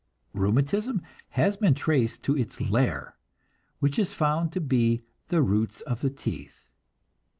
Rheumatism 0.33 1.03
has 1.37 1.57
been 1.57 1.75
traced 1.75 2.23
to 2.23 2.35
its 2.35 2.59
lair, 2.59 3.15
which 3.77 3.99
is 3.99 4.15
found 4.15 4.51
to 4.53 4.59
be 4.59 5.03
the 5.27 5.43
roots 5.43 5.81
of 5.81 6.01
the 6.01 6.09
teeth. 6.09 6.65